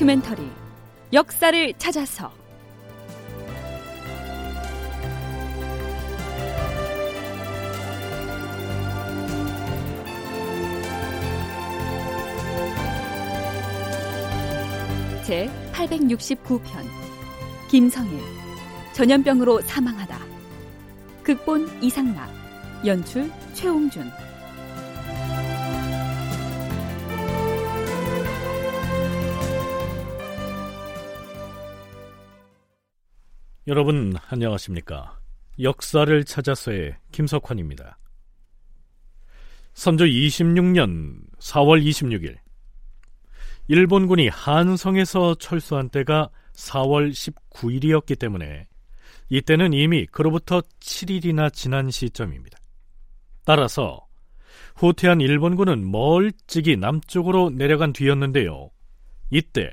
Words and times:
다큐멘터리 0.00 0.50
역사를 1.12 1.74
찾아서. 1.76 2.32
제 15.22 15.50
869편 15.74 16.62
김성일 17.70 18.20
전염병으로 18.94 19.60
사망하다. 19.60 20.18
극본 21.22 21.82
이상락 21.82 22.30
연출 22.86 23.30
최홍준 23.52 24.10
여러분 33.70 34.14
안녕하십니까? 34.28 35.16
역사를 35.60 36.24
찾아서의 36.24 36.96
김석환입니다. 37.12 37.98
선조 39.74 40.06
26년 40.06 41.20
4월 41.38 41.80
26일 41.80 42.36
일본군이 43.68 44.26
한성에서 44.26 45.36
철수한 45.36 45.88
때가 45.88 46.30
4월 46.52 47.12
19일이었기 47.12 48.18
때문에 48.18 48.66
이때는 49.28 49.72
이미 49.72 50.04
그로부터 50.06 50.62
7일이나 50.80 51.52
지난 51.52 51.92
시점입니다. 51.92 52.58
따라서 53.44 54.04
후퇴한 54.74 55.20
일본군은 55.20 55.88
멀찍이 55.88 56.76
남쪽으로 56.76 57.50
내려간 57.50 57.92
뒤였는데요. 57.92 58.70
이때 59.30 59.72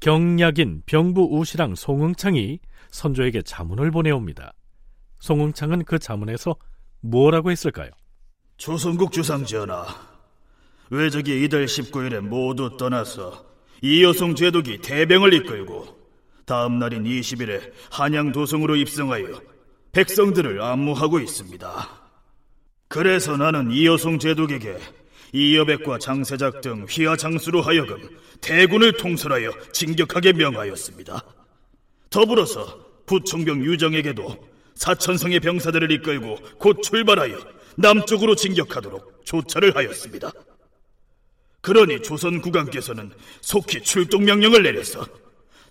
경략인 0.00 0.82
병부 0.86 1.38
우시랑 1.38 1.74
송응창이 1.74 2.60
선조에게 2.90 3.42
자문을 3.42 3.90
보내옵니다. 3.90 4.52
송응창은 5.20 5.84
그 5.84 5.98
자문에서 5.98 6.56
뭐라고 7.00 7.50
했을까요? 7.50 7.90
조선국 8.56 9.12
주상 9.12 9.44
전하, 9.44 9.86
외적이 10.90 11.44
이달 11.44 11.66
19일에 11.66 12.20
모두 12.20 12.76
떠나서 12.76 13.44
이여송 13.82 14.34
제독이 14.34 14.78
대병을 14.78 15.34
이끌고 15.34 15.96
다음 16.46 16.78
날인 16.78 17.04
20일에 17.04 17.72
한양 17.90 18.32
도성으로 18.32 18.76
입성하여 18.76 19.40
백성들을 19.92 20.62
안무하고 20.62 21.18
있습니다. 21.20 21.88
그래서 22.88 23.36
나는 23.36 23.70
이여송 23.70 24.18
제독에게 24.18 24.78
이여백과 25.32 25.98
장세작 25.98 26.60
등 26.60 26.86
휘하 26.88 27.16
장수로 27.16 27.62
하여금 27.62 28.08
대군을 28.40 28.92
통솔하여 28.92 29.52
진격하게 29.72 30.32
명하였습니다. 30.34 31.22
더불어서 32.10 32.86
부총병 33.06 33.64
유정에게도 33.64 34.36
사천성의 34.74 35.40
병사들을 35.40 35.90
이끌고 35.92 36.38
곧 36.58 36.82
출발하여 36.82 37.38
남쪽으로 37.76 38.34
진격하도록 38.34 39.22
조처를 39.24 39.74
하였습니다. 39.76 40.30
그러니 41.60 42.02
조선 42.02 42.40
국왕께서는 42.40 43.10
속히 43.40 43.82
출동 43.82 44.24
명령을 44.24 44.62
내려서 44.62 45.06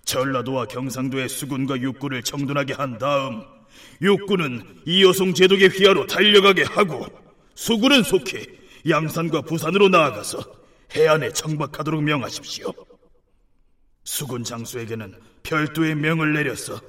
전라도와 0.04 0.66
경상도의 0.66 1.28
수군과 1.28 1.80
육군을 1.80 2.22
정돈하게 2.22 2.74
한 2.74 2.98
다음 2.98 3.42
육군은 4.02 4.82
이여송 4.84 5.34
제독의 5.34 5.70
휘하로 5.70 6.06
달려가게 6.06 6.64
하고 6.64 7.06
수군은 7.54 8.02
속히 8.02 8.46
양산과 8.88 9.42
부산으로 9.42 9.88
나아가서 9.88 10.38
해안에 10.94 11.32
정박하도록 11.32 12.02
명하십시오. 12.02 12.72
수군 14.04 14.44
장수에게는 14.44 15.14
별도의 15.42 15.94
명을 15.96 16.32
내려서 16.32 16.80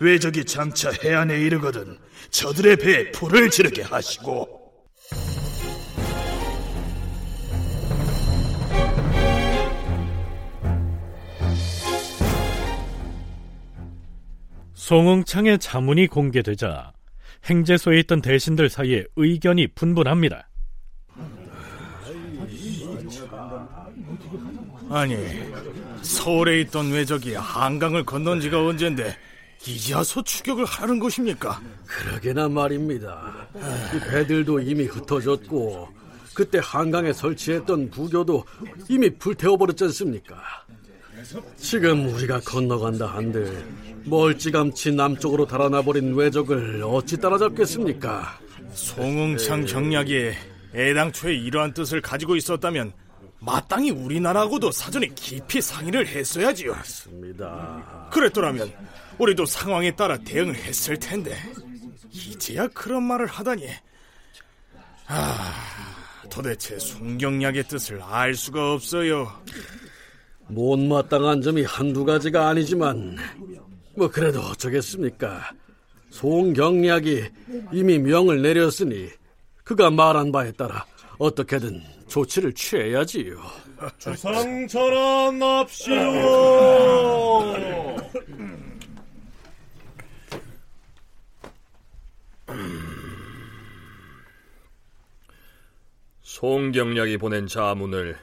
외적이 0.00 0.44
장차 0.44 0.90
해안에 0.92 1.40
이르거든 1.40 1.98
저들의 2.30 2.76
배에 2.76 3.10
불을 3.10 3.50
지르게 3.50 3.82
하시고 3.82 4.58
송응창의 14.74 15.58
자문이 15.58 16.06
공개되자 16.06 16.92
행제소에 17.44 17.98
있던 18.00 18.22
대신들 18.22 18.70
사이에 18.70 19.04
의견이 19.16 19.66
분분합니다. 19.74 20.48
아니, 24.90 25.16
서울에 26.02 26.60
있던 26.62 26.90
외적이 26.92 27.34
한강을 27.34 28.04
건넌 28.04 28.40
지가 28.40 28.64
언젠데 28.64 29.16
이제와서 29.66 30.22
추격을 30.22 30.64
하는 30.64 30.98
것입니까? 30.98 31.60
그러게나 31.86 32.48
말입니다. 32.48 33.48
이 33.94 34.10
배들도 34.10 34.60
이미 34.60 34.84
흩어졌고 34.84 35.88
그때 36.34 36.60
한강에 36.62 37.12
설치했던 37.12 37.90
부교도 37.90 38.44
이미 38.88 39.10
불태워버렸지 39.10 39.84
않습니까? 39.84 40.36
지금 41.56 42.08
우리가 42.14 42.40
건너간다 42.40 43.06
한들 43.06 43.66
멀찌감치 44.04 44.92
남쪽으로 44.92 45.46
달아나버린 45.46 46.14
외적을 46.14 46.82
어찌 46.84 47.18
따라잡겠습니까? 47.18 48.38
송응창 48.72 49.66
경략이 49.66 50.32
애당초에 50.74 51.34
이러한 51.34 51.74
뜻을 51.74 52.00
가지고 52.00 52.36
있었다면 52.36 52.92
마땅히 53.40 53.90
우리나라하고도 53.90 54.70
사전에 54.72 55.08
깊이 55.14 55.60
상의를 55.60 56.06
했어야지요. 56.06 56.72
맞습니다. 56.72 58.08
그랬더라면 58.12 58.72
우리도 59.18 59.46
상황에 59.46 59.94
따라 59.94 60.16
대응을 60.18 60.54
했을 60.54 60.98
텐데 60.98 61.36
이제야 62.10 62.66
그런 62.68 63.04
말을 63.04 63.26
하다니. 63.26 63.68
아, 65.06 65.54
도대체 66.30 66.78
송경략의 66.78 67.64
뜻을 67.64 68.02
알 68.02 68.34
수가 68.34 68.72
없어요. 68.74 69.32
못마땅한 70.48 71.42
점이 71.42 71.62
한두 71.64 72.04
가지가 72.04 72.48
아니지만 72.48 73.16
뭐 73.96 74.10
그래도 74.10 74.40
어쩌겠습니까? 74.40 75.52
송경략이 76.10 77.24
이미 77.72 77.98
명을 77.98 78.42
내렸으니 78.42 79.10
그가 79.64 79.90
말한 79.90 80.32
바에 80.32 80.52
따라 80.52 80.86
어떻게든 81.18 81.82
조치를 82.08 82.52
취해야지요. 82.54 83.40
주상 83.98 84.66
전환납시오. 84.66 85.96
송경략이 96.22 97.18
보낸 97.18 97.46
자문을 97.46 98.16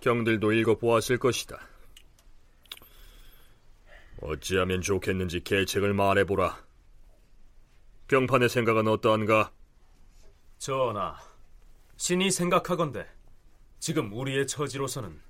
경들도 0.00 0.52
읽어보았을 0.52 1.18
것이다. 1.18 1.58
어찌하면 4.20 4.80
좋겠는지 4.80 5.40
계책을 5.44 5.94
말해보라. 5.94 6.58
경판의 8.08 8.48
생각은 8.48 8.88
어떠한가? 8.88 9.52
전하, 10.58 11.16
신이 11.98 12.30
생각하건대 12.30 13.04
지금 13.80 14.12
우리의 14.12 14.46
처지로서는 14.46 15.20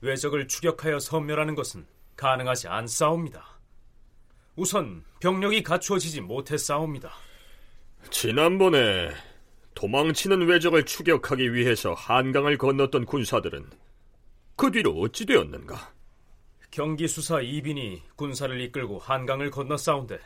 외적을 0.00 0.48
추격하여 0.48 0.98
섬멸하는 0.98 1.54
것은 1.54 1.86
가능하지 2.16 2.66
않사옵니다. 2.66 3.60
우선 4.56 5.04
병력이 5.20 5.62
갖추어지지 5.62 6.22
못했사옵니다. 6.22 7.12
지난번에 8.08 9.10
도망치는 9.74 10.46
외적을 10.46 10.86
추격하기 10.86 11.52
위해서 11.52 11.92
한강을 11.92 12.56
건넜던 12.56 13.04
군사들은 13.04 13.68
그 14.56 14.70
뒤로 14.70 14.98
어찌 15.00 15.26
되었는가? 15.26 15.92
경기 16.70 17.06
수사 17.06 17.42
이빈이 17.42 18.02
군사를 18.16 18.58
이끌고 18.62 18.98
한강을 18.98 19.50
건너 19.50 19.76
싸운데 19.76 20.18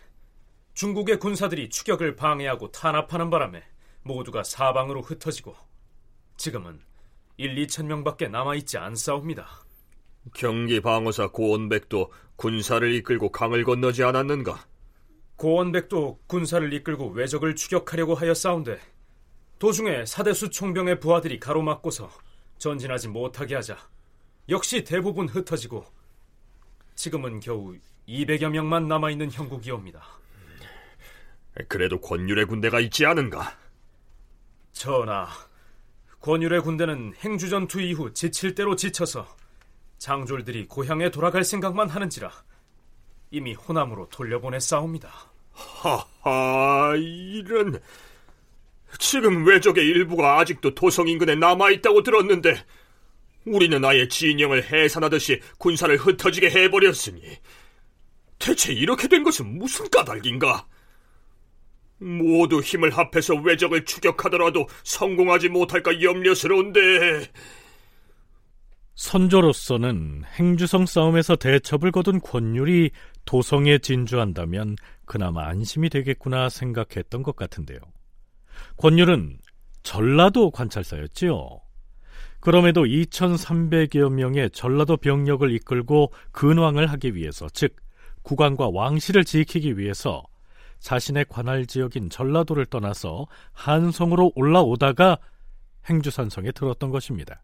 중국의 0.74 1.18
군사들이 1.18 1.70
추격을 1.70 2.14
방해하고 2.14 2.70
탄압하는 2.70 3.30
바람에 3.30 3.64
모두가 4.02 4.44
사방으로 4.44 5.02
흩어지고 5.02 5.67
지금은 6.38 6.80
1, 7.36 7.54
2천 7.66 7.86
명밖에 7.86 8.28
남아있지 8.28 8.78
않사옵니다. 8.78 9.46
경기 10.34 10.80
방어사 10.80 11.28
고원백도 11.28 12.12
군사를 12.36 12.94
이끌고 12.94 13.30
강을 13.30 13.64
건너지 13.64 14.04
않았는가? 14.04 14.66
고원백도 15.36 16.20
군사를 16.26 16.72
이끌고 16.72 17.08
외적을 17.08 17.56
추격하려고 17.56 18.14
하여 18.14 18.34
싸운데 18.34 18.78
도중에 19.58 20.06
사대수 20.06 20.50
총병의 20.50 21.00
부하들이 21.00 21.40
가로막고서 21.40 22.08
전진하지 22.58 23.08
못하게 23.08 23.56
하자 23.56 23.76
역시 24.48 24.84
대부분 24.84 25.28
흩어지고 25.28 25.84
지금은 26.94 27.40
겨우 27.40 27.76
200여 28.08 28.50
명만 28.50 28.86
남아있는 28.86 29.32
형국이옵니다. 29.32 30.02
그래도 31.66 32.00
권율의 32.00 32.46
군대가 32.46 32.78
있지 32.80 33.04
않은가? 33.04 33.56
전하, 34.72 35.28
권율의 36.20 36.62
군대는 36.62 37.14
행주전투 37.24 37.80
이후 37.80 38.12
지칠 38.12 38.54
대로 38.54 38.76
지쳐서 38.76 39.26
장졸들이 39.98 40.66
고향에 40.66 41.10
돌아갈 41.10 41.44
생각만 41.44 41.88
하는지라 41.88 42.30
이미 43.30 43.54
호남으로 43.54 44.08
돌려보냈사옵니다. 44.08 45.10
하하, 45.52 46.94
이런... 46.96 47.80
지금 48.98 49.46
외적의 49.46 49.84
일부가 49.86 50.38
아직도 50.38 50.74
도성 50.74 51.08
인근에 51.08 51.34
남아있다고 51.34 52.02
들었는데 52.02 52.64
우리는 53.44 53.84
아예 53.84 54.08
진영을 54.08 54.64
해산하듯이 54.64 55.40
군사를 55.58 55.94
흩어지게 55.96 56.50
해버렸으니 56.50 57.20
대체 58.38 58.72
이렇게 58.72 59.08
된 59.08 59.22
것은 59.24 59.58
무슨 59.58 59.88
까닭인가? 59.90 60.66
모두 61.98 62.60
힘을 62.60 62.90
합해서 62.90 63.34
외적을 63.34 63.84
추격하더라도 63.84 64.66
성공하지 64.84 65.48
못할까 65.48 66.02
염려스러운데 66.02 66.80
선조로서는 68.94 70.24
행주성 70.38 70.86
싸움에서 70.86 71.36
대첩을 71.36 71.92
거둔 71.92 72.20
권율이 72.20 72.90
도성에 73.24 73.78
진주한다면 73.78 74.76
그나마 75.04 75.46
안심이 75.46 75.88
되겠구나 75.88 76.48
생각했던 76.48 77.22
것 77.22 77.36
같은데요. 77.36 77.78
권율은 78.76 79.38
전라도 79.84 80.50
관찰사였지요. 80.50 81.60
그럼에도 82.40 82.84
2,300여 82.84 84.10
명의 84.10 84.50
전라도 84.50 84.96
병력을 84.96 85.48
이끌고 85.52 86.12
근왕을 86.32 86.88
하기 86.88 87.14
위해서, 87.14 87.48
즉 87.52 87.76
국왕과 88.22 88.70
왕실을 88.72 89.24
지키기 89.24 89.78
위해서 89.78 90.24
자신의 90.80 91.26
관할 91.28 91.66
지역인 91.66 92.10
전라도를 92.10 92.66
떠나서 92.66 93.26
한성으로 93.52 94.32
올라오다가 94.34 95.18
행주산성에 95.88 96.52
들었던 96.52 96.90
것입니다. 96.90 97.42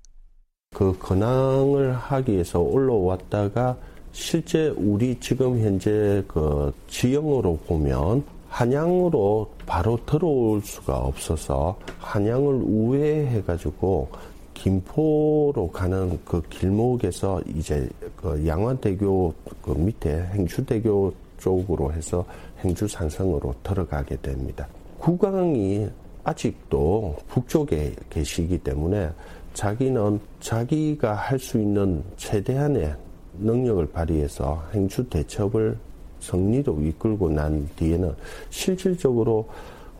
그 0.75 0.97
근황을 0.99 1.95
하기 1.95 2.33
위해서 2.33 2.61
올라왔다가 2.61 3.77
실제 4.13 4.69
우리 4.77 5.19
지금 5.21 5.59
현재 5.61 6.23
그 6.29 6.73
지형으로 6.89 7.59
보면 7.67 8.25
한양으로 8.49 9.51
바로 9.67 9.99
들어올 10.07 10.61
수가 10.63 10.99
없어서 10.99 11.77
한양을 11.99 12.63
우회해가지고 12.63 14.09
김포로 14.55 15.71
가는 15.73 16.21
그 16.25 16.41
길목에서 16.49 17.41
이제 17.57 17.89
그 18.17 18.47
양화대교 18.47 19.35
그 19.61 19.71
밑에 19.73 20.29
행주대교 20.33 21.13
쪽으로 21.39 21.93
해서 21.93 22.25
행주산성으로 22.65 23.55
들어가게 23.63 24.17
됩니다. 24.17 24.67
국왕이 24.99 25.89
아직도 26.25 27.17
북쪽에 27.29 27.95
계시기 28.11 28.59
때문에 28.59 29.11
자기는 29.53 30.19
자기가 30.41 31.15
할 31.15 31.39
수 31.39 31.59
있는 31.59 32.03
최대한의 32.17 32.95
능력을 33.39 33.87
발휘해서 33.91 34.65
행주 34.73 35.05
대첩을 35.09 35.77
성리로 36.21 36.81
이끌고 36.81 37.29
난 37.31 37.69
뒤에는 37.77 38.15
실질적으로 38.51 39.47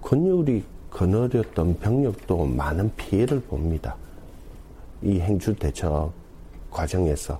권율이 0.01 0.65
거느렸던 0.91 1.79
병력도 1.81 2.47
많은 2.47 2.91
피해를 2.97 3.41
봅니다. 3.41 3.97
이 5.03 5.21
행주 5.21 5.55
대첩 5.55 6.13
과정에서. 6.71 7.39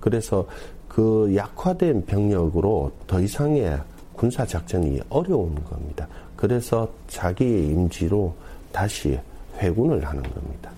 그래서 0.00 0.46
그 0.88 1.32
약화된 1.34 2.06
병력으로 2.06 2.92
더 3.06 3.20
이상의 3.20 3.78
군사 4.22 4.46
작전이 4.46 5.00
어려운 5.08 5.52
겁니다. 5.64 6.06
그래서 6.36 6.94
자기의 7.08 7.66
임지로 7.70 8.36
다시 8.70 9.18
회군을 9.56 10.04
하는 10.06 10.22
겁니다. 10.22 10.72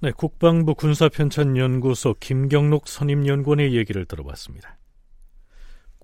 네, 0.00 0.12
국방부 0.12 0.76
군사편찬연구소 0.76 2.14
김경록 2.20 2.86
선임연구원의 2.86 3.74
얘기를 3.74 4.04
들어봤습니다. 4.04 4.78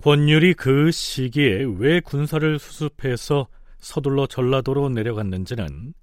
권율이 0.03 0.55
그 0.55 0.91
시기에 0.91 1.65
왜 1.79 2.01
군사를 2.01 2.59
수습해서 2.59 3.47
서둘러 3.79 4.27
전라도로 4.27 4.89
내려갔는지는 4.89 5.95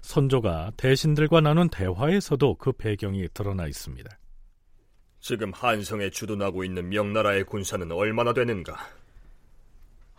선조가 0.00 0.72
대신들과 0.78 1.42
나눈 1.42 1.68
대화에서도 1.68 2.54
그 2.54 2.72
배경이 2.72 3.28
드러나 3.34 3.66
있습니다. 3.66 4.08
지금 5.20 5.52
한성에 5.52 6.08
주둔하고 6.08 6.64
있는 6.64 6.88
명나라의 6.88 7.44
군사는 7.44 7.92
얼마나 7.92 8.32
되는가? 8.32 9.01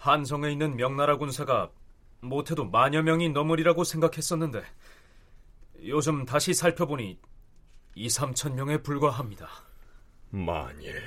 한성에 0.03 0.51
있는 0.51 0.75
명나라 0.75 1.15
군사가 1.15 1.71
못해도 2.19 2.65
만여 2.65 3.03
명이 3.03 3.29
넘으리라고 3.29 3.85
생각했었는데 3.85 4.61
요즘 5.85 6.25
다시 6.25 6.53
살펴보니 6.53 7.17
2, 7.95 8.07
3천 8.07 8.53
명에 8.55 8.79
불과합니다. 8.79 9.47
만일 10.29 11.01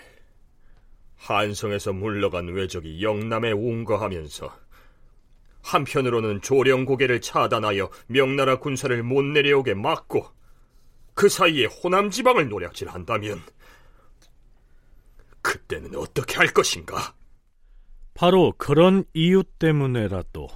한성에서 1.17 1.93
물러간 1.93 2.49
외적이 2.49 3.03
영남에 3.03 3.53
운거하면서 3.53 4.51
한편으로는 5.63 6.41
조령 6.41 6.87
고개를 6.87 7.21
차단하여 7.21 7.91
명나라 8.07 8.59
군사를 8.61 9.03
못 9.03 9.23
내려오게 9.23 9.75
막고 9.75 10.27
그 11.13 11.29
사이에 11.29 11.67
호남 11.67 12.09
지방을 12.09 12.49
노략질한다면 12.49 13.43
그때는 15.43 15.95
어떻게 15.97 16.37
할 16.37 16.47
것인가? 16.47 17.15
바로 18.17 18.55
그런 18.57 19.05
이유 19.13 19.45
때문에라도 19.59 20.49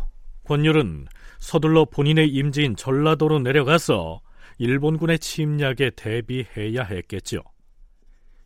권율은 0.45 1.07
서둘러 1.39 1.85
본인의 1.85 2.29
임지인 2.31 2.75
전라도로 2.75 3.41
내려가서 3.41 4.23
일본군의 4.59 5.19
침략에 5.19 5.91
대비해야 5.95 6.85
했겠죠. 6.85 7.43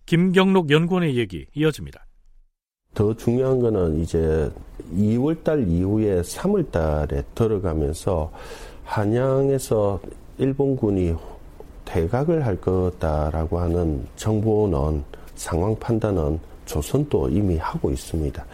김경록 0.06 0.70
연구원의 0.70 1.16
얘기 1.16 1.46
이어집니다. 1.55 2.05
더 2.93 3.14
중요한 3.14 3.61
거는 3.61 4.00
이제 4.00 4.50
2월달 4.93 5.69
이후에 5.69 6.20
3월달에 6.20 7.25
들어가면서 7.34 8.32
한양에서 8.84 10.00
일본군이 10.38 11.14
퇴각을 11.84 12.44
할 12.44 12.61
거다라고 12.61 13.61
하는 13.61 14.06
정보는 14.16 15.05
상황 15.37 15.76
판단은 15.78 16.38
조선도 16.66 17.28
이미 17.28 17.56
하고 17.58 17.90
있습니다. 17.90 18.44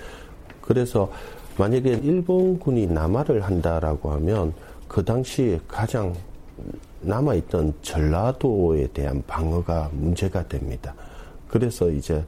그래서 0.70 1.10
만약에 1.58 1.94
일본군이 1.94 2.86
남하를 2.86 3.40
한다라고 3.40 4.12
하면 4.12 4.54
그 4.86 5.04
당시 5.04 5.58
가장 5.66 6.14
남아있던 7.00 7.74
전라도에 7.82 8.86
대한 8.92 9.20
방어가 9.26 9.90
문제가 9.92 10.46
됩니다. 10.46 10.94
그래서 11.48 11.90
이제 11.90 12.24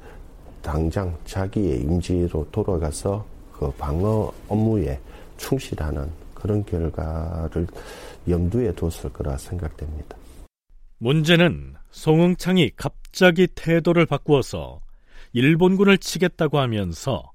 당장 0.61 1.17
자기의 1.25 1.83
임지로 1.83 2.49
돌아가서 2.51 3.25
그 3.53 3.71
방어 3.79 4.33
업무에 4.49 4.99
충실하는 5.37 6.11
그런 6.35 6.65
결과를 6.65 7.69
염두에 8.29 8.75
뒀을 8.75 9.13
거라 9.13 9.37
생각됩니다. 9.37 10.17
문제는 10.99 11.75
송응창이 11.93 12.73
갑자기 12.75 13.47
태도를 13.55 14.07
바꾸어서 14.07 14.81
일본군을 15.33 15.99
치겠다고 15.99 16.59
하면서 16.59 17.32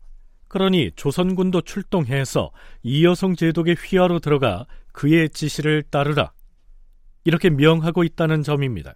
그러니 0.48 0.92
조선군도 0.96 1.62
출동해서 1.62 2.52
이여성 2.84 3.36
제독의 3.36 3.76
휘하로 3.76 4.20
들어가 4.20 4.66
그의 4.92 5.30
지시를 5.30 5.84
따르라. 5.84 6.32
이렇게 7.24 7.50
명하고 7.50 8.04
있다는 8.04 8.44
점입니다. 8.44 8.96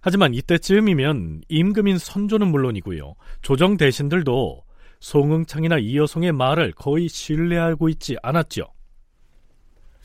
하지만 0.00 0.34
이때쯤이면 0.34 1.42
임금인 1.48 1.98
선조는 1.98 2.48
물론이고요. 2.48 3.14
조정 3.42 3.76
대신들도 3.76 4.64
송응창이나 5.00 5.78
이여성의 5.78 6.32
말을 6.32 6.72
거의 6.72 7.08
신뢰하고 7.08 7.88
있지 7.90 8.16
않았죠. 8.22 8.66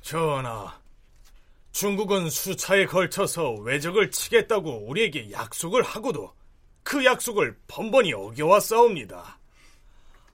전하, 0.02 0.74
중국은 1.72 2.30
수차에 2.30 2.86
걸쳐서 2.86 3.54
외적을 3.56 4.12
치겠다고 4.12 4.88
우리에게 4.90 5.32
약속을 5.32 5.84
하고도 5.84 6.34
그 6.84 7.06
약속을 7.06 7.58
번번이 7.68 8.14
어겨왔사옵니다. 8.14 9.39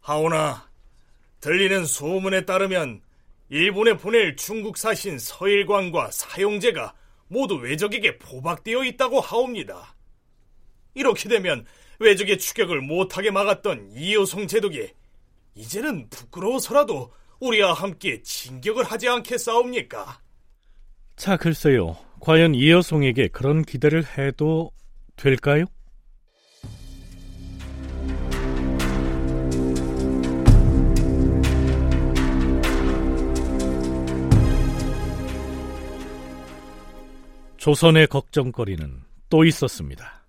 하오나 0.05 0.69
들리는 1.39 1.83
소문에 1.83 2.45
따르면 2.45 3.01
일본에 3.49 3.97
보낼 3.97 4.35
중국 4.35 4.77
사신 4.77 5.17
서일광과 5.17 6.11
사용제가 6.11 6.93
모두 7.27 7.55
외적에게 7.55 8.19
포박되어 8.19 8.83
있다고 8.83 9.19
하옵니다. 9.19 9.95
이렇게 10.93 11.27
되면 11.27 11.65
외적의 11.97 12.37
추격을 12.37 12.81
못하게 12.81 13.31
막았던 13.31 13.93
이효성 13.95 14.45
제독이 14.45 14.89
이제는 15.55 16.07
부끄러워서라도 16.11 17.11
우리와 17.39 17.73
함께 17.73 18.21
진격을 18.21 18.83
하지 18.83 19.09
않겠사옵니까? 19.09 20.21
자, 21.15 21.35
글쎄요. 21.35 21.97
과연 22.19 22.53
이여송에게 22.53 23.29
그런 23.29 23.63
기대를 23.63 24.03
해도 24.19 24.71
될까요? 25.15 25.65
조선의 37.65 38.05
걱정거리는 38.05 39.01
또 39.27 39.43
있었습니다. 39.43 40.23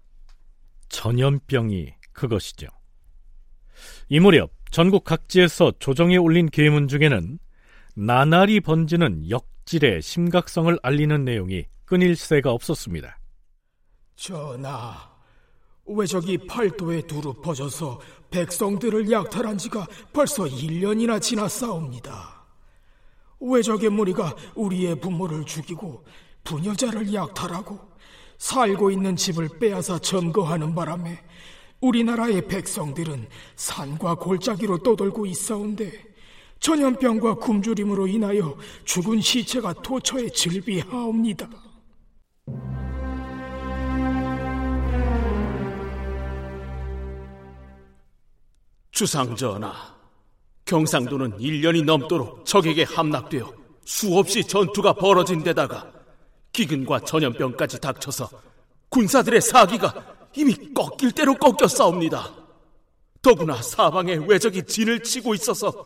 전염병이 0.88 1.92
그것이죠. 2.14 2.66
이 4.08 4.20
무렵 4.20 4.52
전국 4.70 5.04
각지에서 5.04 5.72
조정에 5.78 6.16
올린 6.16 6.48
계문 6.48 6.88
중에는 6.88 7.38
나날이 7.94 8.60
번지는 8.60 9.28
역질의 9.28 10.00
심각성을 10.00 10.78
알리는 10.82 11.26
내용이 11.26 11.66
끊일 11.84 12.16
새가 12.16 12.52
없었습니다. 12.52 13.18
전하, 14.14 14.96
왜적이 15.84 16.38
팔도에 16.46 17.02
두루 17.02 17.34
퍼져서 17.42 18.00
백성들을 18.30 19.10
약탈한 19.10 19.58
지가 19.58 19.86
벌써 20.10 20.44
1년이나 20.44 21.20
지났사옵니다. 21.20 22.46
왜적의 23.40 23.90
무리가 23.90 24.34
우리의 24.54 24.98
부모를 24.98 25.44
죽이고 25.44 26.02
부녀자를 26.46 27.12
약탈하고 27.12 27.78
살고 28.38 28.90
있는 28.90 29.16
집을 29.16 29.48
빼앗아 29.58 29.98
점거하는 29.98 30.74
바람에 30.74 31.18
우리나라의 31.80 32.46
백성들은 32.48 33.28
산과 33.56 34.14
골짜기로 34.14 34.78
떠돌고 34.78 35.26
있사온데 35.26 35.92
전염병과 36.60 37.34
굶주림으로 37.34 38.06
인하여 38.06 38.56
죽은 38.84 39.20
시체가 39.20 39.74
도처에 39.74 40.30
즐비하옵니다. 40.30 41.48
주상전하, 48.90 49.74
경상도는 50.64 51.36
1년이 51.38 51.84
넘도록 51.84 52.46
적에게 52.46 52.84
함락되어 52.84 53.52
수없이 53.84 54.42
전투가 54.42 54.94
벌어진 54.94 55.42
데다가 55.42 55.95
기근과 56.56 57.00
전염병까지 57.00 57.80
닥쳐서 57.80 58.30
군사들의 58.88 59.42
사기가 59.42 59.94
이미 60.34 60.54
꺾일 60.72 61.12
대로 61.12 61.34
꺾여 61.34 61.68
싸웁니다. 61.68 62.32
더구나 63.20 63.60
사방에 63.60 64.14
외적이 64.26 64.62
진을 64.62 65.02
치고 65.02 65.34
있어서 65.34 65.84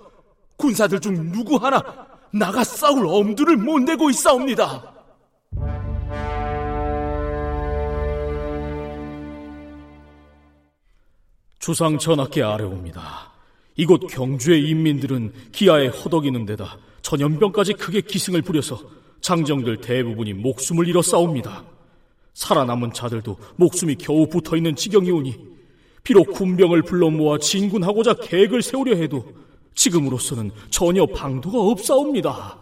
군사들 0.57 1.01
중 1.01 1.33
누구 1.33 1.57
하나 1.57 1.83
나가 2.33 2.63
싸울 2.63 3.09
엄두를 3.09 3.57
못 3.57 3.81
내고 3.81 4.11
있사옵니다. 4.11 4.95
주상 11.59 11.99
전하께 11.99 12.43
아뢰옵니다. 12.45 13.33
이곳 13.75 14.07
경주의 14.07 14.69
인민들은 14.69 15.33
기아에 15.51 15.89
허덕이는 15.89 16.47
데다 16.47 16.79
전염병까지 17.03 17.73
크게 17.75 18.03
기승을 18.03 18.43
부려서 18.43 19.00
장정들 19.21 19.81
대부분이 19.81 20.35
목숨을 20.35 20.89
잃어 20.89 21.03
싸웁니다. 21.03 21.65
살아남은 22.35 22.93
자들도 22.93 23.37
목숨이 23.57 23.97
겨우 23.97 24.27
붙어 24.29 24.57
있는 24.57 24.75
지경이오니 24.75 25.51
비록 26.03 26.33
군병을 26.33 26.83
불러 26.83 27.11
모아 27.11 27.39
진군하고자 27.39 28.15
계획을 28.15 28.63
세우려 28.63 28.97
해도 28.97 29.25
지금으로서는 29.75 30.51
전혀 30.71 31.07
방도가 31.07 31.59
없사옵니다. 31.59 32.59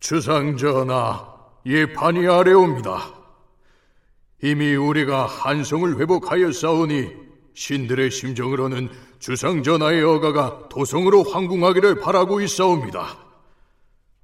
주상전하, 0.00 1.34
예판이 1.66 2.26
아래옵니다. 2.26 3.14
이미 4.42 4.74
우리가 4.74 5.26
한성을 5.26 5.98
회복하였사오니 5.98 7.08
신들의 7.54 8.10
심정으로는 8.10 8.88
주상전하의 9.18 10.02
어가가 10.04 10.68
도성으로 10.68 11.24
황궁하기를 11.24 12.00
바라고 12.00 12.40
있사옵니다. 12.40 13.18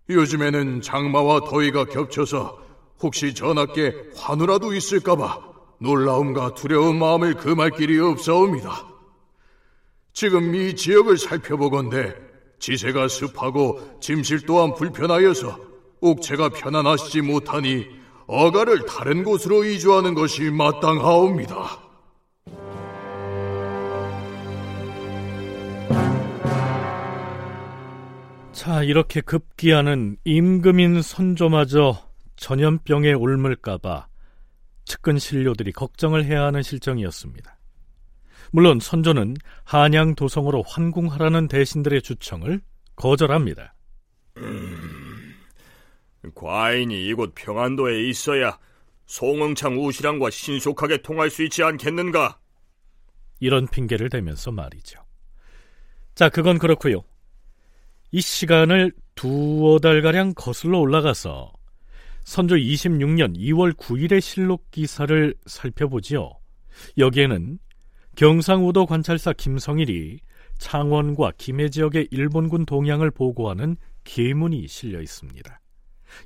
요즘에는 0.09 0.83
장마와 0.83 1.41
더위가 1.49 1.87
겹쳐서 1.87 2.59
혹시 3.03 3.35
전하께 3.35 3.95
환우라도 4.17 4.75
있을까봐 4.75 5.41
놀라움과 5.79 6.55
두려운 6.55 6.99
마음을 6.99 7.35
금할 7.35 7.71
길이 7.71 7.99
없사옵니다. 7.99 8.87
지금 10.13 10.55
이 10.55 10.77
지역을 10.77 11.19
살펴보건대 11.19 12.15
지세가 12.59 13.09
습하고 13.09 13.99
짐실 14.01 14.47
또한 14.47 14.75
불편하여서 14.75 15.59
옥체가 16.01 16.51
편안하시지 16.51 17.23
못하니 17.23 17.87
어가를 18.27 18.87
다른 18.87 19.25
곳으로 19.25 19.65
이주하는 19.65 20.15
것이 20.15 20.51
마땅하옵니다. 20.51 21.84
자, 28.65 28.83
이렇게 28.83 29.21
급기야는 29.21 30.17
임금인 30.25 31.03
선조마저 31.03 31.99
전염병에 32.37 33.13
옮을까봐 33.13 34.09
측근 34.87 35.19
신료들이 35.19 35.71
걱정을 35.73 36.25
해야 36.25 36.45
하는 36.45 36.63
실정이었습니다. 36.63 37.59
물론 38.53 38.81
선조는 38.81 39.37
한양 39.65 40.15
도성으로 40.15 40.63
환궁하라는 40.63 41.49
대신들의 41.49 42.01
주청을 42.01 42.63
거절합니다. 42.97 43.75
음, 44.39 45.35
과인이 46.35 47.07
이곳 47.07 47.35
평안도에 47.35 48.09
있어야 48.09 48.59
송응창 49.05 49.79
우시랑과 49.79 50.31
신속하게 50.31 51.03
통할 51.03 51.29
수 51.29 51.43
있지 51.45 51.63
않겠는가? 51.63 52.39
이런 53.41 53.69
핑계를 53.69 54.09
대면서 54.09 54.51
말이죠. 54.53 55.05
자, 56.15 56.31
그건 56.31 56.59
그렇고요. 56.59 57.05
이 58.15 58.21
시간을 58.21 58.93
두어 59.17 59.81
달가량 59.81 60.35
거슬러 60.35 60.79
올라가서 60.79 61.53
선조 62.23 62.55
26년 62.55 63.37
2월 63.37 63.73
9일의 63.77 64.21
실록 64.21 64.71
기사를 64.71 65.35
살펴보지요. 65.47 66.31
여기에는 66.97 67.59
경상우도 68.15 68.87
관찰사 68.87 69.33
김성일이 69.33 70.21
창원과 70.59 71.33
김해 71.39 71.69
지역의 71.69 72.07
일본군 72.13 72.67
동향을 72.67 73.11
보고하는 73.11 73.77
계문이 74.05 74.69
실려 74.69 75.01
있습니다. 75.01 75.61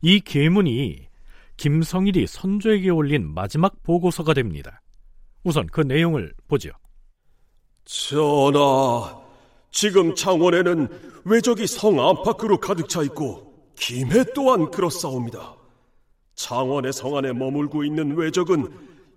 이 0.02 0.20
계문이 0.20 1.08
김성일이 1.56 2.26
선조에게 2.26 2.90
올린 2.90 3.32
마지막 3.32 3.82
보고서가 3.82 4.34
됩니다. 4.34 4.82
우선 5.42 5.66
그 5.66 5.80
내용을 5.80 6.34
보죠. 6.48 6.68
전하, 7.86 9.27
지금 9.70 10.14
창원에는 10.14 10.88
외적이 11.24 11.66
성 11.66 12.00
안팎으로 12.00 12.58
가득 12.58 12.88
차 12.88 13.02
있고 13.02 13.54
김해 13.76 14.24
또한 14.34 14.70
그렇사옵니다. 14.70 15.56
창원의 16.34 16.92
성 16.92 17.16
안에 17.16 17.32
머물고 17.32 17.84
있는 17.84 18.16
외적은 18.16 18.68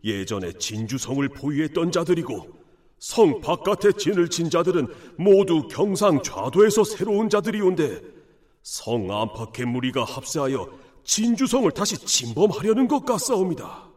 예전에 0.03 0.53
진주성을 0.53 1.27
보유했던 1.29 1.91
자들이고 1.91 2.62
성 3.00 3.41
바깥에 3.41 3.93
진을 3.93 4.29
친 4.29 4.50
자들은 4.50 4.88
모두 5.17 5.67
경상 5.67 6.22
좌도에서 6.24 6.84
새로 6.84 7.13
운 7.13 7.29
자들이온데 7.29 8.01
성 8.63 9.12
안팎의 9.12 9.65
무리가 9.65 10.03
합세하여 10.03 10.70
진주성을 11.03 11.72
다시 11.72 11.98
침범하려는 11.98 12.88
것 12.88 13.05
같사옵니다. 13.05 13.89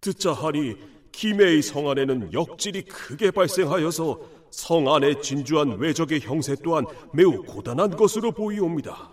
듣자 0.00 0.32
하니 0.32 0.76
김해의 1.12 1.62
성 1.62 1.88
안에는 1.88 2.32
역질이 2.32 2.82
크게 2.82 3.30
발생하여서 3.30 4.20
성 4.52 4.86
안에 4.94 5.20
진주한 5.20 5.78
외적의 5.78 6.20
형세 6.20 6.54
또한 6.62 6.84
매우 7.12 7.42
고단한 7.42 7.96
것으로 7.96 8.30
보이옵니다. 8.32 9.10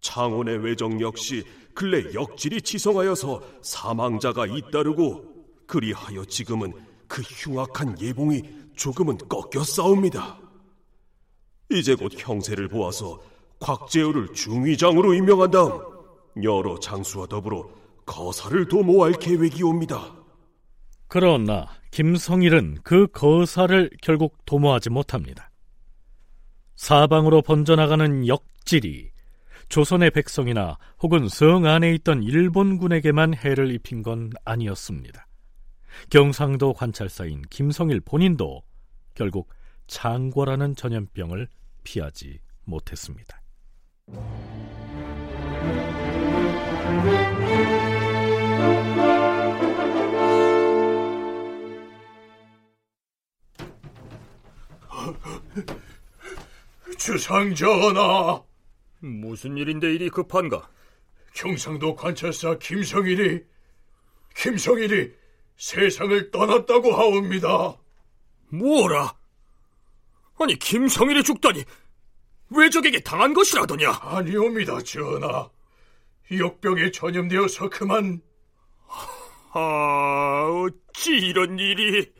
창원의 0.00 0.58
외적 0.58 1.00
역시 1.00 1.42
근래 1.74 2.12
역질이 2.12 2.60
치성하여서 2.60 3.42
사망자가 3.62 4.46
잇따르고 4.46 5.24
그리하여 5.66 6.26
지금은 6.26 6.74
그 7.08 7.22
흉악한 7.22 8.00
예봉이 8.00 8.42
조금은 8.76 9.16
꺾여 9.28 9.64
싸웁니다. 9.64 10.38
이제 11.70 11.94
곧 11.94 12.12
형세를 12.14 12.68
보아서 12.68 13.20
곽재우를 13.60 14.34
중위장으로 14.34 15.14
임명한 15.14 15.50
다음 15.50 15.80
여러 16.42 16.78
장수와 16.78 17.26
더불어 17.26 17.70
거사를 18.04 18.68
도모할 18.68 19.12
계획이옵니다. 19.12 20.14
그러나 21.08 21.66
김성일은 21.94 22.78
그 22.82 23.06
거사를 23.06 23.88
결국 24.02 24.44
도모하지 24.46 24.90
못합니다. 24.90 25.52
사방으로 26.74 27.40
번져나가는 27.40 28.26
역질이 28.26 29.12
조선의 29.68 30.10
백성이나 30.10 30.76
혹은 31.00 31.28
성 31.28 31.66
안에 31.66 31.94
있던 31.94 32.24
일본군에게만 32.24 33.34
해를 33.36 33.70
입힌 33.70 34.02
건 34.02 34.32
아니었습니다. 34.44 35.28
경상도 36.10 36.72
관찰사인 36.72 37.42
김성일 37.42 38.00
본인도 38.00 38.64
결국 39.14 39.48
창고라는 39.86 40.74
전염병을 40.74 41.46
피하지 41.84 42.40
못했습니다. 42.64 43.40
주상 57.04 57.54
전하 57.54 58.42
무슨 59.00 59.58
일인데 59.58 59.92
일이 59.92 60.08
급한가? 60.08 60.70
경상도 61.34 61.94
관찰사 61.96 62.56
김성일이 62.56 63.44
김성일이 64.34 65.12
세상을 65.58 66.30
떠났다고 66.30 66.94
하옵니다. 66.94 67.76
뭐라? 68.48 69.14
아니 70.38 70.58
김성일이 70.58 71.22
죽다니 71.22 71.62
왜적에게 72.48 73.00
당한 73.00 73.34
것이라더냐? 73.34 73.98
아니옵니다, 74.00 74.80
전하. 74.80 75.50
역병에 76.32 76.90
전염되어서 76.90 77.68
그만. 77.68 78.22
아, 79.52 80.48
어찌 80.48 81.10
이런 81.18 81.58
일이? 81.58 82.10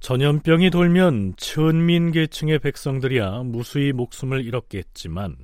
전염병이 0.00 0.70
돌면 0.70 1.34
천민계층의 1.36 2.60
백성들이야 2.60 3.42
무수히 3.44 3.92
목숨을 3.92 4.44
잃었겠지만 4.44 5.36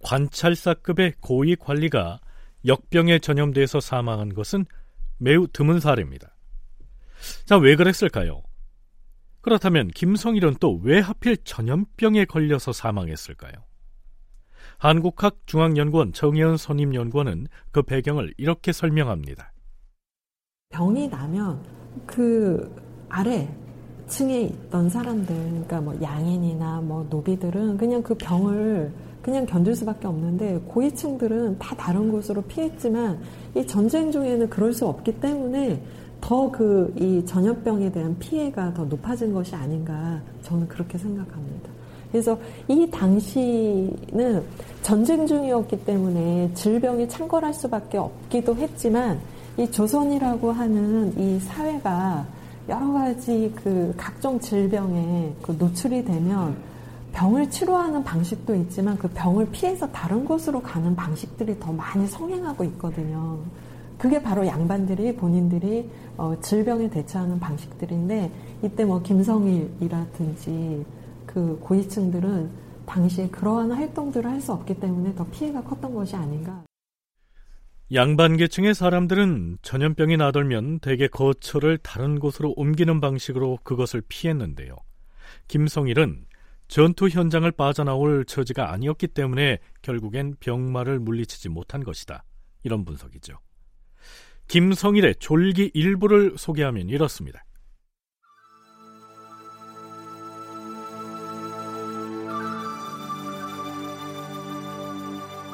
관찰사급의 0.00 1.14
고위 1.20 1.56
관리가 1.56 2.20
역병에 2.66 3.20
전염돼서 3.20 3.80
사망한 3.80 4.34
것은 4.34 4.66
매우 5.18 5.46
드문 5.46 5.80
사례입니다. 5.80 6.34
자, 7.44 7.56
왜 7.56 7.76
그랬을까요? 7.76 8.42
그렇다면 9.40 9.88
김성일은 9.88 10.56
또 10.60 10.80
왜 10.82 10.98
하필 10.98 11.36
전염병에 11.44 12.24
걸려서 12.26 12.72
사망했을까요? 12.72 13.52
한국학중앙연구원 14.78 16.12
정혜연 16.12 16.56
선임연구원은 16.56 17.46
그 17.70 17.82
배경을 17.82 18.34
이렇게 18.36 18.72
설명합니다. 18.72 19.52
병이 20.70 21.08
나면 21.08 21.64
그 22.06 22.74
아래 23.08 23.48
층에 24.08 24.42
있던 24.42 24.88
사람들, 24.88 25.34
그러니까 25.34 25.80
뭐 25.80 25.96
양인이나 26.00 26.80
뭐 26.80 27.06
노비들은 27.10 27.76
그냥 27.76 28.02
그 28.02 28.14
병을 28.14 28.90
그냥 29.22 29.44
견딜 29.44 29.74
수밖에 29.74 30.06
없는데 30.06 30.60
고위층들은 30.68 31.58
다 31.58 31.74
다른 31.76 32.12
곳으로 32.12 32.42
피했지만 32.42 33.18
이 33.56 33.66
전쟁 33.66 34.12
중에는 34.12 34.48
그럴 34.48 34.72
수 34.72 34.86
없기 34.86 35.20
때문에 35.20 35.82
더 36.20 36.50
그 36.50 36.92
이 36.96 37.24
전염병에 37.26 37.90
대한 37.92 38.16
피해가 38.18 38.74
더 38.74 38.84
높아진 38.84 39.32
것이 39.32 39.54
아닌가 39.54 40.20
저는 40.42 40.68
그렇게 40.68 40.96
생각합니다. 40.96 41.70
그래서 42.10 42.38
이 42.68 42.88
당시는 42.90 44.42
전쟁 44.82 45.26
중이었기 45.26 45.84
때문에 45.84 46.50
질병이 46.54 47.08
창궐할 47.08 47.52
수밖에 47.52 47.98
없기도 47.98 48.54
했지만 48.56 49.18
이 49.58 49.70
조선이라고 49.70 50.52
하는 50.52 51.12
이 51.18 51.38
사회가 51.40 52.26
여러 52.68 52.92
가지 52.92 53.52
그 53.62 53.94
각종 53.96 54.40
질병에 54.40 55.34
그 55.40 55.52
노출이 55.52 56.04
되면 56.04 56.56
병을 57.12 57.48
치료하는 57.48 58.02
방식도 58.04 58.54
있지만 58.56 58.98
그 58.98 59.08
병을 59.08 59.50
피해서 59.50 59.90
다른 59.90 60.24
곳으로 60.24 60.60
가는 60.60 60.94
방식들이 60.94 61.58
더 61.60 61.72
많이 61.72 62.06
성행하고 62.06 62.64
있거든요. 62.64 63.38
그게 63.96 64.20
바로 64.20 64.46
양반들이 64.46 65.16
본인들이 65.16 65.90
어, 66.18 66.34
질병에 66.42 66.90
대처하는 66.90 67.40
방식들인데 67.40 68.30
이때 68.62 68.84
뭐 68.84 69.00
김성일이라든지 69.00 70.84
그 71.24 71.58
고위층들은 71.62 72.50
당시에 72.84 73.28
그러한 73.28 73.72
활동들을 73.72 74.30
할 74.30 74.40
수 74.40 74.52
없기 74.52 74.78
때문에 74.78 75.14
더 75.14 75.24
피해가 75.24 75.62
컸던 75.62 75.94
것이 75.94 76.14
아닌가. 76.14 76.65
양반계층의 77.92 78.74
사람들은 78.74 79.58
전염병이 79.62 80.16
나돌면 80.16 80.80
대개 80.80 81.06
거처를 81.06 81.78
다른 81.78 82.18
곳으로 82.18 82.52
옮기는 82.56 83.00
방식으로 83.00 83.58
그것을 83.62 84.02
피했는데요. 84.08 84.74
김성일은 85.46 86.26
전투 86.66 87.08
현장을 87.08 87.48
빠져나올 87.52 88.24
처지가 88.24 88.72
아니었기 88.72 89.06
때문에 89.08 89.58
결국엔 89.82 90.34
병마를 90.40 90.98
물리치지 90.98 91.48
못한 91.48 91.84
것이다. 91.84 92.24
이런 92.64 92.84
분석이죠. 92.84 93.38
김성일의 94.48 95.16
졸기 95.20 95.70
일부를 95.72 96.34
소개하면 96.36 96.88
이렇습니다. 96.88 97.44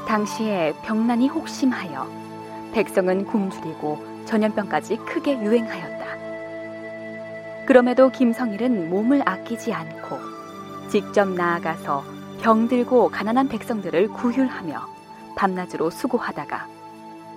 당시에 0.08 0.74
병난이 0.82 1.28
혹심하여 1.28 2.21
백성은 2.72 3.26
굶주리고 3.26 4.24
전염병까지 4.26 4.96
크게 4.96 5.38
유행하였다. 5.40 6.02
그럼에도 7.66 8.10
김성일은 8.10 8.90
몸을 8.90 9.22
아끼지 9.28 9.72
않고 9.72 10.18
직접 10.90 11.28
나아가서 11.28 12.04
병들고 12.42 13.10
가난한 13.10 13.48
백성들을 13.48 14.08
구휼하며 14.08 14.88
밤낮으로 15.36 15.90
수고하다가 15.90 16.66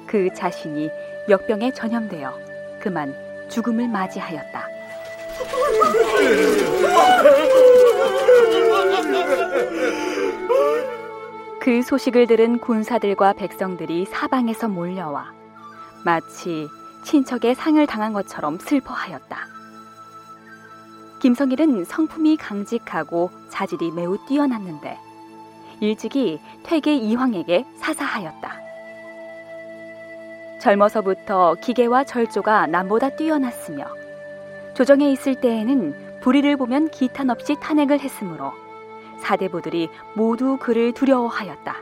그 0.07 0.33
자신이 0.33 0.89
역병에 1.29 1.73
전염되어 1.73 2.33
그만 2.79 3.13
죽음을 3.49 3.87
맞이하였다. 3.87 4.67
그 11.65 11.81
소식을 11.81 12.27
들은 12.27 12.59
군사들과 12.59 13.33
백성들이 13.33 14.05
사방에서 14.05 14.67
몰려와 14.67 15.33
마치 16.03 16.67
친척의 17.03 17.55
상을 17.55 17.83
당한 17.87 18.13
것처럼 18.13 18.59
슬퍼하였다. 18.59 19.35
김성일은 21.23 21.83
성품이 21.85 22.37
강직하고 22.37 23.31
자질이 23.49 23.89
매우 23.93 24.15
뛰어났는데 24.27 24.99
일찍이 25.79 26.39
퇴계 26.61 26.97
이황에게 26.97 27.65
사사하였다. 27.77 28.59
젊어서부터 30.61 31.55
기계와 31.63 32.03
절조가 32.03 32.67
남보다 32.67 33.09
뛰어났으며 33.09 33.87
조정에 34.75 35.11
있을 35.11 35.41
때에는 35.41 36.19
불의를 36.21 36.57
보면 36.57 36.91
기탄 36.91 37.31
없이 37.31 37.55
탄핵을 37.59 38.01
했으므로 38.01 38.53
사대부들이 39.25 39.89
모두 40.15 40.57
그를 40.57 40.93
두려워하였다. 40.93 41.75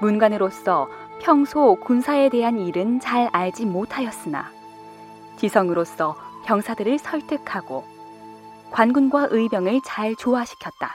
문관으로서 0.00 0.88
평소 1.20 1.74
군사에 1.74 2.28
대한 2.28 2.58
일은 2.58 3.00
잘 3.00 3.28
알지 3.32 3.66
못하였으나 3.66 4.50
지성으로서 5.38 6.16
병사들을 6.44 6.98
설득하고 6.98 7.84
관군과 8.70 9.28
의병을 9.30 9.80
잘 9.84 10.14
조화시켰다. 10.14 10.94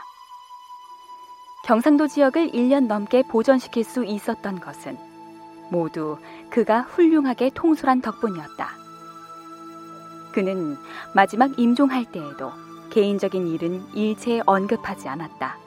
경상도 1.66 2.08
지역을 2.08 2.52
1년 2.52 2.88
넘게 2.88 3.24
보전시킬 3.24 3.84
수 3.84 4.06
있었던 4.06 4.62
것은 4.62 4.98
모두 5.70 6.18
그가 6.50 6.82
훌륭하게 6.82 7.52
통솔한 7.54 8.02
덕분이었다. 8.02 8.70
그는 10.32 10.78
마지막 11.14 11.60
임종할 11.60 12.06
때에도 12.06 12.52
개인적인 12.92 13.48
일은 13.48 13.84
일체 13.96 14.42
언급하지 14.46 15.08
않았다. 15.08 15.58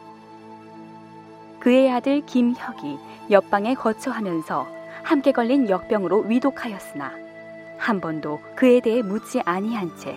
그의 1.59 1.91
아들 1.91 2.25
김혁이 2.25 2.99
옆방에 3.31 3.75
거처하면서 3.75 4.69
함께 5.03 5.33
걸린 5.33 5.69
역병으로 5.69 6.21
위독하였으나 6.21 7.13
한 7.79 8.01
번도 8.01 8.41
그에 8.55 8.81
대해 8.81 9.03
묻지 9.03 9.41
아니한 9.41 9.97
채 9.97 10.17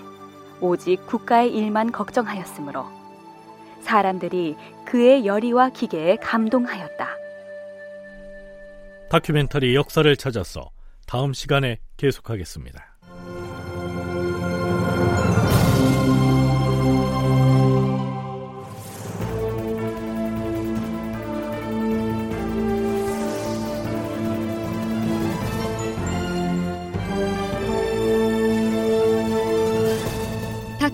오직 0.61 1.05
국가의 1.07 1.53
일만 1.53 1.91
걱정하였으므로 1.91 2.85
사람들이 3.81 4.55
그의 4.85 5.25
열의와 5.25 5.69
기계에 5.69 6.17
감동하였다. 6.17 7.07
다큐멘터리 9.09 9.75
역사를 9.75 10.15
찾아서 10.17 10.69
다음 11.05 11.33
시간에 11.33 11.79
계속하겠습니다. 11.95 12.96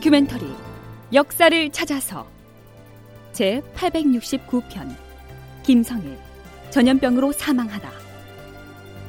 다큐멘터리 0.03 0.45
역사를 1.13 1.69
찾아서 1.69 2.27
제 3.31 3.61
869편 3.73 4.93
김성일 5.63 6.17
전염병으로 6.71 7.31
사망하다 7.31 7.89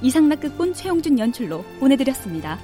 이상락 0.03 0.39
극본 0.39 0.73
최용준 0.75 1.19
연출로 1.19 1.65
보내드렸습니다. 1.81 2.61